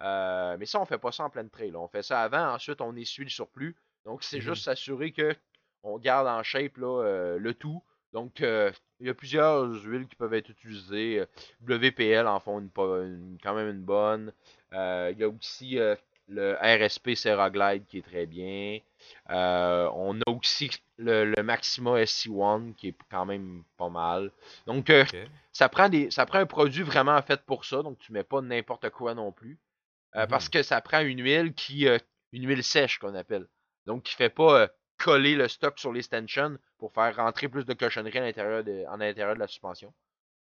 [0.00, 1.70] Euh, mais ça, on fait pas ça en pleine trail.
[1.70, 1.78] là.
[1.80, 3.76] On fait ça avant, ensuite on essuie le surplus.
[4.04, 4.42] Donc c'est Mhm.
[4.42, 5.34] juste s'assurer que
[5.84, 7.82] on garde en shape là, euh, le tout.
[8.12, 11.24] Donc euh, il y a plusieurs huiles qui peuvent être utilisées.
[11.60, 14.32] WPL en font une, pas- une- quand même une bonne.
[14.72, 15.78] Il y a aussi
[16.32, 18.78] le RSP Seraglide qui est très bien.
[19.30, 24.30] Euh, on a aussi le, le Maxima SC1 qui est quand même pas mal.
[24.66, 25.04] Donc, euh,
[25.52, 27.82] ça, prend des, ça prend un produit vraiment fait pour ça.
[27.82, 29.58] Donc, tu mets pas n'importe quoi non plus.
[30.16, 30.28] Euh, Mhm.
[30.28, 31.86] Parce que ça prend une huile qui.
[32.32, 33.46] une huile sèche qu'on appelle.
[33.86, 34.68] Donc, qui fait pas
[34.98, 38.84] coller le stock sur les stanchions pour faire rentrer plus de cochonnerie à l'intérieur de,
[38.98, 39.92] l'intérieur de la suspension.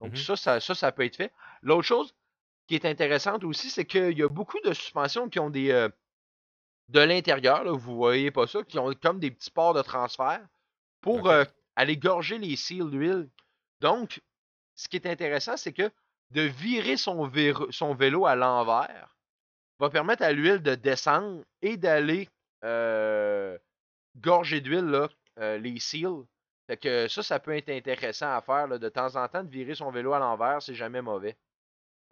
[0.01, 0.17] Donc, Mhm.
[0.17, 1.31] ça, ça, ça, ça peut être fait.
[1.61, 2.15] L'autre chose
[2.67, 5.71] qui est intéressante aussi, c'est qu'il y a beaucoup de suspensions qui ont des.
[5.71, 5.89] euh,
[6.89, 10.45] de l'intérieur, là, vous voyez pas ça, qui ont comme des petits ports de transfert
[11.01, 11.43] pour euh,
[11.75, 13.29] aller gorger les cils d'huile.
[13.81, 14.21] Donc,
[14.75, 15.91] ce qui est intéressant, c'est que
[16.31, 19.15] de virer son, vélo à l'envers
[19.79, 22.29] va permettre à l'huile de descendre et d'aller
[22.63, 23.57] euh,
[24.17, 26.23] gorger d'huile là, euh, les cils.
[26.67, 29.49] Fait que ça, ça peut être intéressant à faire là, de temps en temps, de
[29.49, 31.37] virer son vélo à l'envers, c'est jamais mauvais.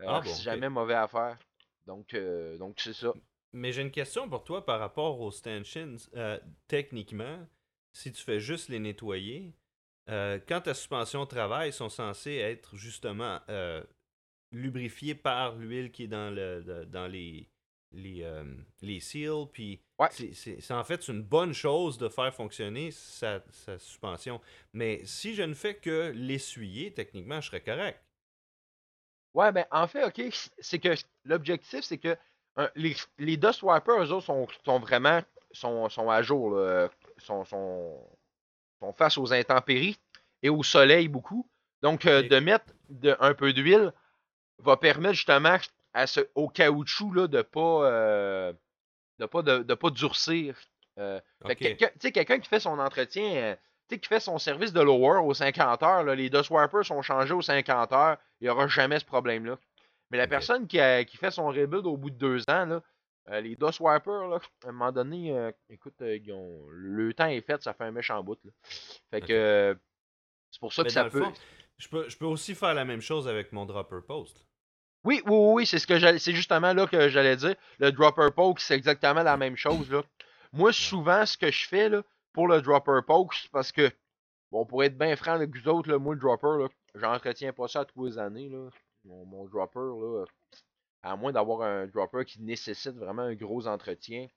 [0.08, 1.38] Ah bon, c'est jamais mauvais à faire.
[1.86, 3.14] Donc, euh, donc c'est ça.
[3.54, 5.96] Mais j'ai une question pour toi par rapport aux stanchions.
[6.16, 7.46] Euh, techniquement,
[7.94, 9.54] si tu fais juste les nettoyer,
[10.10, 13.84] euh, quand ta suspension travaille, ils sont censés être justement euh,
[14.52, 17.48] lubrifiés par l'huile qui est dans, le, dans les,
[17.92, 18.44] les, euh,
[18.82, 19.48] les seals.
[19.52, 20.08] Puis Ouais.
[20.12, 24.42] c'est- c'est c'est en fait une bonne chose de faire fonctionner sa, sa suspension.
[24.74, 28.03] Mais si je ne fais que l'essuyer, techniquement, je serais correct.
[29.34, 30.22] Ouais, ben en fait, ok,
[30.60, 30.90] c'est que
[31.26, 32.16] l'objectif, c'est que
[32.76, 37.46] les, les Dust Wipers, eux autres, sont, sont vraiment sont, sont à jour, là, sont,
[37.46, 38.00] sont,
[38.80, 39.98] sont face aux intempéries
[40.42, 41.50] et au soleil beaucoup.
[41.82, 43.92] Donc, euh, de mettre de, un peu d'huile
[44.60, 45.58] va permettre justement
[45.94, 48.54] à ce, au caoutchouc là, de pas euh,
[49.20, 50.58] de pas de, de pas durcir.
[51.00, 51.58] Euh, fait Ok.
[51.58, 53.56] que quelqu'un, tu sais, quelqu'un qui fait son entretien, euh,
[53.90, 56.86] tu sais, qui fait son service de lower aux 50 heures, là, les Dust Wipers
[56.86, 59.58] sont changés aux 50 heures, il n'y aura jamais ce problème-là.
[60.12, 62.82] Mais la personne qui, a- qui fait son rebuild au bout de deux ans, là,
[63.30, 67.14] euh, les Dust Wipers, là, à un moment donné, euh, écoute, euh, ils ont- le
[67.14, 68.38] temps est fait, ça fait un méchant bout.
[68.44, 68.52] là.
[69.12, 69.78] Fait que
[70.52, 71.22] c'est pour ça Mais que ça peut.
[71.22, 71.34] fond,
[71.78, 74.46] je peux, je peux aussi faire la même chose avec mon dropper post.
[75.06, 77.56] Oui, oui, oui, c'est ce que j'allais- c'est justement là que j'allais dire.
[77.80, 80.02] Le dropper poke, c'est exactement la même chose là.
[80.54, 83.92] Moi, souvent, ce que je fais là, pour le dropper poke, parce que
[84.52, 87.68] bon, pour être bien franc avec vous autres, là, moi le dropper, là, j'entretiens pas
[87.68, 88.70] ça tous les années là.
[89.06, 90.26] Mon, mon dropper là,
[91.04, 94.28] à moins d'avoir un dropper qui nécessite vraiment un gros entretien,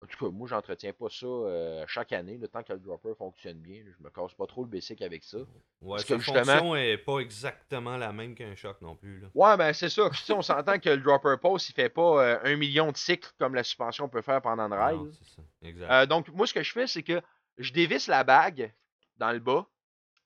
[0.00, 3.14] En tout cas, moi, j'entretiens pas ça euh, chaque année, le temps que le dropper
[3.16, 3.82] fonctionne bien.
[3.84, 5.38] Je me casse pas trop le basic avec ça.
[5.80, 9.20] Ouais, Parce que fonction est pas exactement la même qu'un choc non plus.
[9.20, 9.28] Là.
[9.34, 10.08] Ouais, ben c'est ça.
[10.12, 13.30] si on s'entend que le dropper post, il fait pas euh, un million de cycles
[13.38, 15.12] comme la suspension peut faire pendant le ride.
[15.12, 15.42] Ça.
[15.62, 15.90] Exact.
[15.90, 17.20] Euh, donc, moi, ce que je fais, c'est que
[17.58, 18.72] je dévisse la bague
[19.16, 19.66] dans le bas.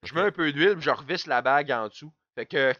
[0.03, 2.13] Je mets un peu d'huile, je revisse la bague en dessous.
[2.35, 2.75] Fait que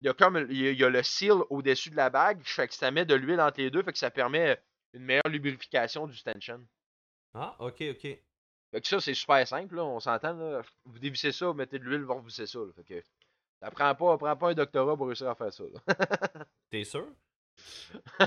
[0.00, 2.74] il y a comme il y a, le seal au-dessus de la bague, fait que
[2.74, 4.58] ça met de l'huile entre les deux, fait que ça permet
[4.92, 6.60] une meilleure lubrification du stension.
[7.34, 8.18] Ah, ok, ok.
[8.72, 10.32] Fait que ça, c'est super simple, là, on s'entend.
[10.34, 10.62] Là.
[10.84, 12.58] Vous dévissez ça, vous mettez de l'huile, vous revissez ça.
[12.60, 12.72] Là.
[12.76, 13.02] Fait que
[13.60, 15.64] ça prend pas, prend pas un doctorat pour réussir à faire ça.
[16.70, 17.06] T'es sûr?
[18.18, 18.26] ah,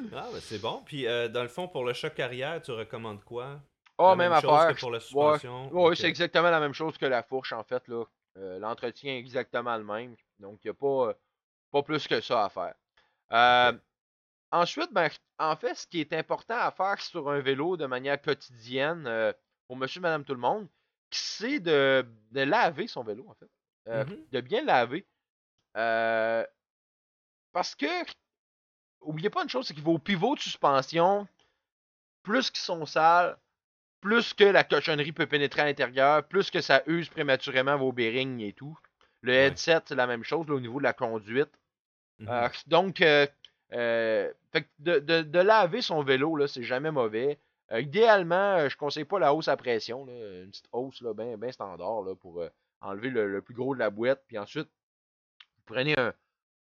[0.00, 0.82] ben c'est bon.
[0.84, 3.60] Puis, euh, dans le fond, pour le choc arrière, tu recommandes quoi?
[3.98, 4.74] Ah, même, affaire.
[4.78, 5.72] pour la suspension?
[5.72, 7.86] Ouais, c'est exactement la même chose que la fourche, en fait.
[7.88, 8.04] là.
[8.38, 10.16] Euh, l'entretien est exactement le même.
[10.38, 11.14] Donc, il n'y a pas,
[11.70, 12.74] pas plus que ça à faire.
[13.32, 13.72] Euh,
[14.52, 18.20] Ensuite, ben, en fait, ce qui est important à faire sur un vélo de manière
[18.20, 19.32] quotidienne euh,
[19.66, 20.68] pour monsieur, madame, tout le monde,
[21.10, 23.50] c'est de, laver son vélo, en fait.
[23.88, 25.06] Euh, mmh de bien laver.
[25.76, 26.46] Euh,
[27.52, 27.86] parce que,
[29.00, 31.26] oubliez pas une chose, c'est que vos pivots de suspension,
[32.22, 33.36] plus qu'ils sont sales,
[34.00, 38.40] plus que la cochonnerie peut pénétrer à l'intérieur, plus que ça use prématurément vos bearings
[38.40, 38.78] et tout.
[39.22, 41.50] Le headset, c'est la même chose au niveau de la conduite.
[42.18, 42.28] Mmh
[42.66, 43.26] donc, euh,
[43.72, 47.38] fait de, de, laver son vélo, là, c'est jamais mauvais.
[47.72, 51.36] Euh, idéalement, euh, je conseille pas la hausse à pression, une petite hausse là, bien
[51.38, 52.44] ben standard là, pour
[52.80, 54.22] enlever le, plus gros de la boîte.
[54.26, 56.12] Puis ensuite, vous prenez un,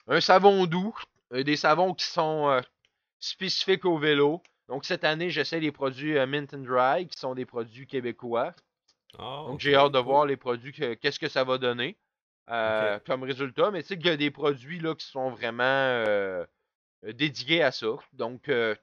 [0.08, 0.96] un savon doux,
[1.32, 2.62] des savons qui sont
[3.20, 4.42] spécifiques au vélo.
[4.70, 8.54] Donc cette année, j'essaie les produits Mint and Dry, qui sont des produits québécois.
[9.20, 11.98] Ah, Donc j'ai hâte de voir les produits, qu'est-ce que ça va donner
[13.06, 13.72] comme résultat.
[13.72, 16.46] Mais tu sais qu'il y a des produits là, qui sont vraiment euh,
[17.04, 17.98] dédié à ça.
[18.14, 18.50] Donc.
[18.50, 18.76] Euh,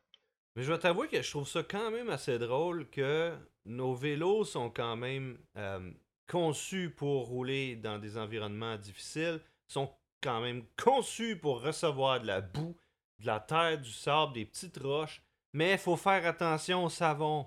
[0.57, 4.45] Mais je vais t'avouer que je trouve ça quand même assez drôle que nos vélos
[4.45, 5.91] sont quand même euh,
[6.27, 12.41] conçus pour rouler dans des environnements difficiles, sont quand même conçus pour recevoir de la
[12.41, 12.77] boue,
[13.21, 15.23] de la terre, du sable, des petites roches.
[15.53, 17.47] Mais il faut faire attention au savon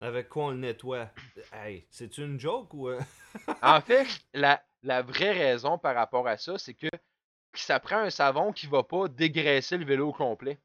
[0.00, 1.10] avec quoi on le nettoie.
[1.52, 2.90] Hey, c'est une joke ou.
[3.62, 6.88] en fait, la, la vraie raison par rapport à ça, c'est que
[7.62, 10.58] ça prend un savon qui va pas dégraisser le vélo complet.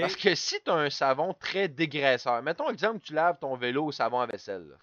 [0.00, 3.56] Parce que si tu as un savon très dégraisseur, mettons exemple que tu laves ton
[3.56, 4.76] vélo au savon à vaisselle.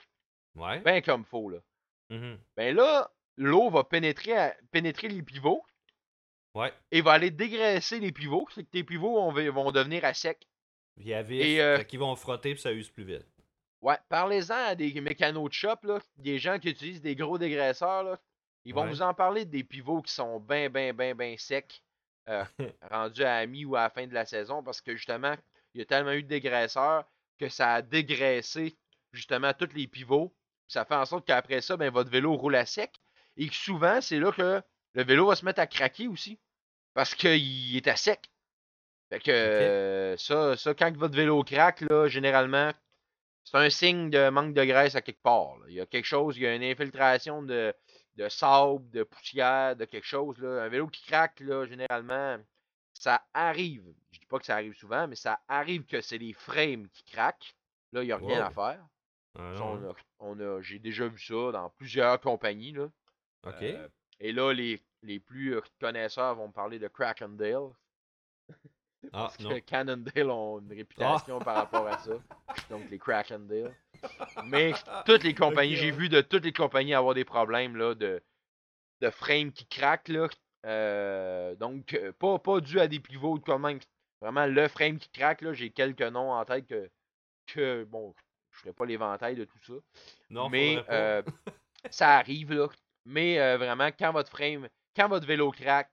[0.56, 0.80] Ouais.
[0.80, 1.58] Ben comme faut là.
[2.12, 2.38] Mm-hmm.
[2.56, 5.64] Ben là, l'eau va pénétrer, pénétrer les pivots.
[6.54, 6.72] Ouais.
[6.92, 8.48] Et va aller dégraisser les pivots.
[8.54, 10.48] C'est que tes pivots vont, vont devenir à sec.
[10.98, 13.26] Il y euh, qui vont frotter puis ça use plus vite.
[13.82, 18.04] Ouais, parlez-en à des mécanos de shop, là, des gens qui utilisent des gros dégraisseurs.
[18.04, 18.20] Là.
[18.66, 21.82] Ils vont vous en parler des pivots qui sont bien, bien, bien, bien secs,
[22.30, 22.44] euh,
[22.92, 25.36] rendus à la mi ou à la fin de la saison, parce que justement,
[25.74, 27.06] il y a tellement eu de dégraisseurs
[27.38, 28.76] que ça a dégraissé
[29.12, 30.34] justement tous les pivots.
[30.68, 32.92] Ça fait en sorte qu'après ça, ben, votre vélo roule à sec.
[33.38, 34.62] Et que souvent, c'est là que
[34.94, 36.40] le vélo va se mettre à craquer aussi.
[36.94, 38.32] Parce qu'il est à sec.
[39.10, 42.72] Fait que ça, ça, quand votre vélo craque, là, généralement,
[43.44, 45.58] c'est un signe de manque de graisse à quelque part.
[45.68, 47.76] Il y a quelque chose, il y a une infiltration de,
[48.16, 50.38] de sable, de poussière, de quelque chose.
[50.40, 50.64] Là.
[50.64, 52.38] Un vélo qui craque, là, généralement,
[52.94, 53.84] ça arrive.
[54.12, 57.04] Je dis pas que ça arrive souvent, mais ça arrive que c'est les frames qui
[57.04, 57.56] craquent.
[57.92, 58.86] Là, il n'y a rien à faire.
[59.38, 59.54] Ah
[60.20, 62.72] on a, J'ai déjà vu ça dans plusieurs compagnies.
[62.72, 62.90] Là.
[63.44, 63.62] OK.
[63.62, 63.88] Euh,
[64.20, 67.70] et là, les, les plus connaisseurs vont me parler de Crackendale.
[69.14, 72.14] Ah, Parce que Cannondale ont une réputation par rapport à ça.
[72.70, 73.74] Donc les Crackendale.
[74.46, 74.74] Mais
[75.06, 78.22] toutes les compagnies, j'ai vu de toutes les compagnies avoir des problèmes là, de,
[79.02, 80.10] de frame qui craquent.
[80.10, 80.28] Là.
[80.66, 83.80] Euh, donc, euh, pas, pas dû à des pivots quand même.
[84.22, 86.90] Vraiment, le frame qui craque, là, j'ai quelques noms en tête que,
[87.48, 88.16] que bon,
[88.52, 89.74] je ferai pas l'éventail de tout ça.
[90.30, 91.22] Non, mais euh,
[91.92, 92.68] ça arrive, là.
[93.06, 95.92] Mais vraiment, quand votre frame, quand votre vélo craque,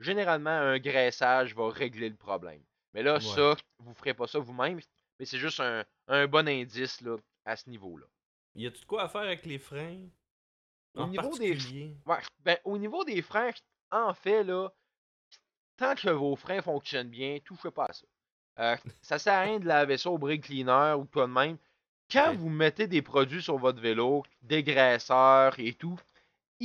[0.00, 2.62] généralement, un graissage va régler le problème.
[2.92, 4.80] Mais là, ça, vous ne ferez pas ça vous-même,
[5.18, 5.60] mais c'est juste
[6.08, 8.06] un, bon indice là, à ce niveau-là.
[8.54, 10.06] Y a-tu de quoi à faire avec les freins?
[10.94, 11.58] Au niveau, des...
[12.44, 13.50] ben, au niveau des freins,
[13.90, 14.68] en fait, là,
[15.76, 18.06] tant que vos freins fonctionnent bien, touchez pas à ça.
[18.60, 21.58] Euh, ça sert à rien de laver ça au brake cleaner ou quoi de même.
[22.10, 25.98] Quand vous mettez des produits sur votre vélo, des graisseurs et tout,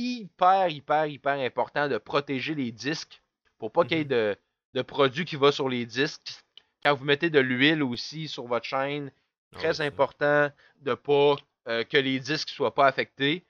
[0.00, 3.22] hyper, hyper, hyper important de protéger les disques
[3.58, 4.36] pour pas qu'il y ait mm-hmm.
[4.74, 6.42] de, produits qui vont sur les disques.
[6.82, 9.12] Quand vous mettez de l'huile aussi sur votre chaîne,
[9.52, 11.36] ah très important de pas
[11.68, 13.44] euh, que les disques soient pas affectés.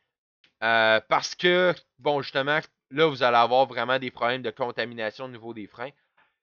[0.63, 2.59] Euh, parce que, bon, justement,
[2.91, 5.93] là, vous allez avoir vraiment des problèmes de contamination au niveau des freins.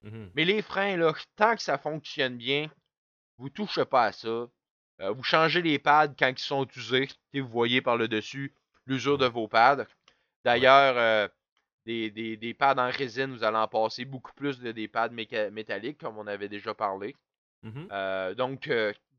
[0.05, 0.29] Mm-hmm.
[0.35, 2.69] Mais les freins, là, tant que ça fonctionne bien,
[3.37, 4.47] vous touchez pas à ça.
[4.99, 7.09] vous changez les pads quand ils sont usés.
[7.33, 8.55] Et vous voyez par le dessus
[8.87, 9.85] l'usure de vos pads.
[10.47, 11.29] D'ailleurs,
[11.85, 15.99] des, des, pads en résine, vous allez en passer beaucoup plus de des pads métalliques,
[15.99, 17.15] comme on avait déjà parlé.
[17.63, 18.69] Mmh donc,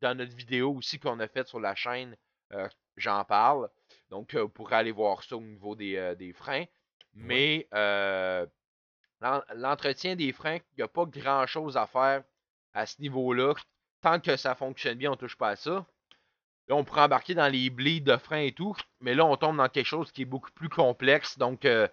[0.00, 2.16] dans notre vidéo aussi qu'on a faite sur la chaîne,
[2.96, 3.68] j'en parle.
[4.10, 6.64] Donc, vous pourrez aller voir ça au niveau des, des freins.
[7.14, 7.68] Mais
[9.54, 12.22] l'entretien des freins, il n'y a pas grand-chose à faire
[12.74, 13.54] à ce niveau-là.
[14.00, 15.84] Tant que ça fonctionne bien, on ne touche pas à ça.
[16.68, 19.56] Là, on pourrait embarquer dans les bleeds de freins et tout, mais là, on tombe
[19.56, 21.38] dans quelque chose qui est beaucoup plus complexe.
[21.38, 21.88] Donc, euh,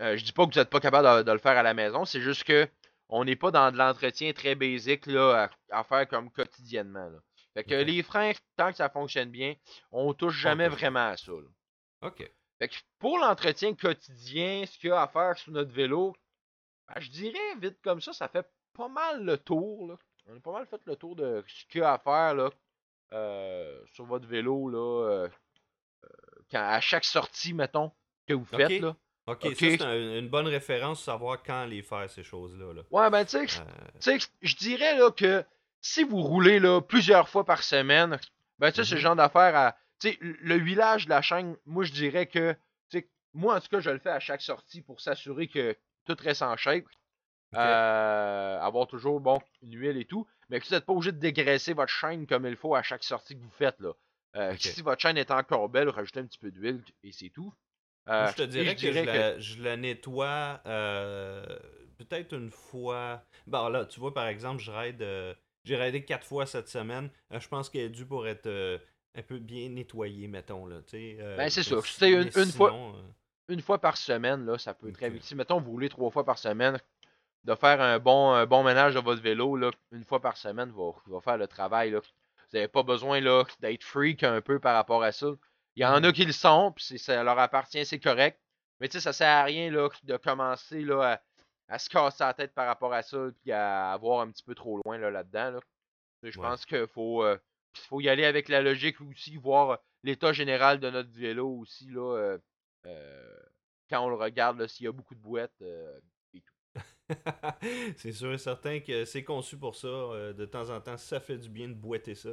[0.00, 2.04] euh je dis pas que vous n'êtes pas capable de, le faire à la maison,
[2.04, 2.68] c'est juste que
[3.08, 7.10] on n'est pas dans de l'entretien très basique là, à, faire comme quotidiennement.
[7.54, 9.54] Fait que les freins, tant que ça fonctionne bien,
[9.90, 11.32] on touche jamais vraiment à ça.
[12.02, 12.30] OK.
[12.58, 16.14] Fait que pour l'entretien quotidien, ce qu'il y a à faire sur notre vélo,
[16.86, 19.96] ben, je dirais vite comme ça, ça fait pas mal le tour.
[20.26, 22.50] On a pas mal fait le tour de ce qu'il y a à faire là,
[23.92, 25.28] sur votre vélo là, euh,
[26.04, 26.08] euh,
[26.50, 27.90] quand, à chaque sortie, mettons,
[28.26, 28.80] que vous faites.
[28.80, 28.96] Là.
[29.26, 32.72] Ok, ça c'est une bonne référence savoir quand les faire, ces choses-là.
[32.72, 32.82] Là.
[32.90, 33.46] Ouais, ben tu
[34.00, 35.44] sais, je dirais là que
[35.80, 38.18] si vous roulez là, plusieurs fois par semaine,
[38.58, 38.98] ben tu sais, ce mm-hmm.
[38.98, 39.76] genre d'affaires à.
[40.00, 42.56] Tu sais, le huilage de la chaîne, moi je dirais que.
[43.32, 46.42] Moi en tout cas, je le fais à chaque sortie pour s'assurer que tout reste
[46.42, 46.84] en shape.
[47.54, 50.26] Euh, avoir toujours bon, une huile et tout.
[50.50, 53.04] Mais que vous n'êtes pas obligé de dégraisser votre chaîne comme il faut à chaque
[53.04, 53.78] sortie que vous faites.
[53.80, 53.92] Là.
[54.36, 57.52] Euh, si votre chaîne est encore belle, rajoutez un petit peu d'huile et c'est tout.
[58.08, 63.22] Euh, je te dirais, que, je, La, nettoie peut-être une fois.
[63.46, 65.36] Bon, là, tu vois, par exemple, je raide.
[65.64, 67.10] J'ai raidé quatre fois cette semaine.
[67.30, 68.48] je pense qu'elle est due pour être
[69.14, 70.66] un peu bien nettoyée, mettons.
[70.66, 71.84] Là, ben, c'est sûr.
[71.86, 72.94] C'est une, fois
[73.50, 75.24] une fois par semaine, là, ça peut très vite.
[75.24, 76.78] Si, mettons, vous roulez trois fois par semaine,
[77.44, 80.92] de faire un bon, bon ménage de votre vélo, là, une fois par semaine, va,
[81.06, 81.90] va faire le travail.
[81.90, 82.00] Là.
[82.00, 83.20] Vous n'avez pas besoin
[83.60, 85.28] d'être freak un peu par rapport à ça.
[85.76, 86.12] Il y en a mm-hmm.
[86.12, 88.40] qui le sont, puis ça leur appartient, c'est correct.
[88.80, 91.20] Mais tu sais, ça sert à rien là, de commencer là,
[91.68, 94.54] à, se casser la tête par rapport à ça, puis à avoir un petit peu
[94.54, 95.52] trop loin là-dedans.
[95.52, 95.60] Là
[96.22, 97.38] Je pense qu'il faut, euh,
[97.74, 101.86] faut y aller avec la logique aussi, voir l'état général de notre vélo aussi.
[101.90, 102.38] Là, euh,
[102.86, 103.40] euh,
[103.88, 106.00] quand on le regarde, s'il y a beaucoup de boîtes euh.
[107.96, 109.88] c'est sûr et certain que c'est conçu pour ça.
[109.88, 112.30] Euh, de temps en temps, ça fait du bien de boîter ça.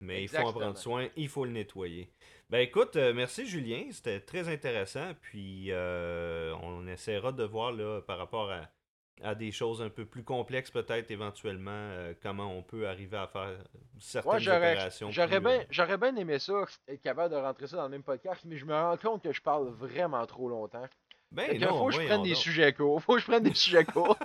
[0.00, 2.12] Mais il faut en prendre soin, il faut le nettoyer.
[2.50, 5.14] Ben écoute, merci Julien, c'était très intéressant.
[5.22, 8.68] Puis on essaiera de voir là, par rapport à,
[9.22, 13.26] à des choses un peu plus complexes peut-être éventuellement euh, comment on peut arriver à
[13.26, 13.58] faire
[13.98, 15.10] certaines opérations.
[15.10, 18.02] J'aurais bien, euh, j'aurais bien aimé ça, être capable de rentrer ça dans le même
[18.02, 20.86] podcast, mais je me rends compte que je parle vraiment trop longtemps.
[21.32, 23.02] Ben non, faut que je prenne des sujets courts.
[23.02, 24.16] Faut que je prenne des sujets courts.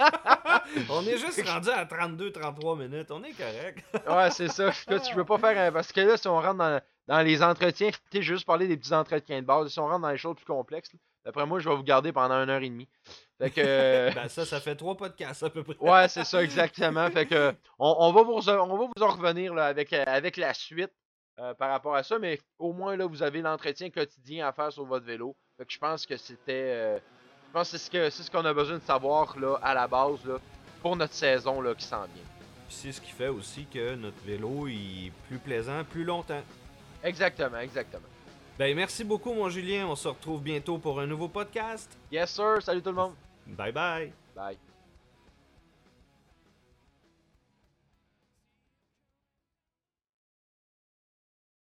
[0.90, 3.12] on est juste rendu à 32-33 minutes.
[3.12, 3.84] On est correct.
[4.08, 4.72] ouais, c'est ça.
[4.88, 7.90] Là, tu veux pas faire Parce que là, si on rentre dans, dans les entretiens,
[8.12, 9.72] tu juste parler des petits entretiens de base.
[9.72, 10.92] Si on rentre dans les choses plus complexes,
[11.26, 12.90] D'après moi, je vais vous garder pendant une heure et demie.
[13.40, 14.12] Fait que...
[14.16, 15.76] ben ça, ça fait trois podcasts à peu près.
[15.80, 17.10] ouais, c'est ça, exactement.
[17.12, 20.92] Fait que on, va, vous, on va vous en revenir là, avec, avec la suite
[21.40, 24.72] euh, par rapport à ça, mais au moins là, vous avez l'entretien quotidien à faire
[24.72, 25.36] sur votre vélo.
[25.62, 26.74] Fait que je pense que c'était.
[26.74, 30.26] Euh, je pense que c'est ce qu'on a besoin de savoir là, à la base
[30.26, 30.40] là,
[30.82, 32.24] pour notre saison là, qui s'en vient.
[32.68, 36.42] C'est ce qui fait aussi que notre vélo est plus plaisant plus longtemps.
[37.04, 38.08] Exactement, exactement.
[38.58, 39.86] Ben, merci beaucoup, mon Julien.
[39.86, 41.96] On se retrouve bientôt pour un nouveau podcast.
[42.12, 42.58] Yes, sir.
[42.64, 43.14] Salut tout le monde.
[43.46, 44.12] Bye bye.
[44.36, 44.58] Bye.